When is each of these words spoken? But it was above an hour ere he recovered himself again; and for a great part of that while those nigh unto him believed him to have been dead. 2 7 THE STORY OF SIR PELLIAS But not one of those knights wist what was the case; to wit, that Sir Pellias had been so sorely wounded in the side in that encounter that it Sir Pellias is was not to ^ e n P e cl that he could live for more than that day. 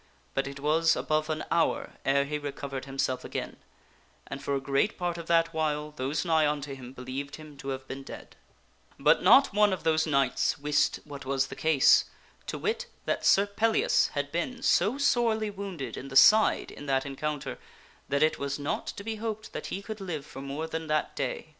But 0.33 0.47
it 0.47 0.59
was 0.59 0.95
above 0.95 1.29
an 1.29 1.45
hour 1.51 1.91
ere 2.03 2.25
he 2.25 2.39
recovered 2.39 2.85
himself 2.85 3.23
again; 3.23 3.57
and 4.25 4.43
for 4.43 4.55
a 4.55 4.59
great 4.59 4.97
part 4.97 5.19
of 5.19 5.27
that 5.27 5.53
while 5.53 5.91
those 5.91 6.25
nigh 6.25 6.47
unto 6.47 6.73
him 6.73 6.91
believed 6.91 7.35
him 7.35 7.55
to 7.57 7.67
have 7.69 7.87
been 7.87 8.01
dead. 8.01 8.31
2 8.31 8.31
7 8.31 8.31
THE 8.31 8.31
STORY 8.31 8.49
OF 8.49 8.55
SIR 8.55 9.03
PELLIAS 9.03 9.19
But 9.21 9.23
not 9.23 9.53
one 9.59 9.73
of 9.73 9.83
those 9.83 10.07
knights 10.07 10.57
wist 10.57 10.99
what 11.03 11.25
was 11.27 11.47
the 11.49 11.55
case; 11.55 12.05
to 12.47 12.57
wit, 12.57 12.87
that 13.05 13.23
Sir 13.23 13.45
Pellias 13.45 14.07
had 14.13 14.31
been 14.31 14.63
so 14.63 14.97
sorely 14.97 15.51
wounded 15.51 15.95
in 15.95 16.07
the 16.07 16.15
side 16.15 16.71
in 16.71 16.87
that 16.87 17.05
encounter 17.05 17.59
that 18.09 18.23
it 18.23 18.33
Sir 18.33 18.37
Pellias 18.37 18.51
is 18.53 18.57
was 18.57 18.57
not 18.63 18.87
to 18.87 19.03
^ 19.03 19.07
e 19.07 19.11
n 19.13 19.17
P 19.19 19.21
e 19.21 19.21
cl 19.21 19.35
that 19.51 19.67
he 19.67 19.83
could 19.83 20.01
live 20.01 20.25
for 20.25 20.41
more 20.41 20.65
than 20.65 20.87
that 20.87 21.15
day. 21.15 21.49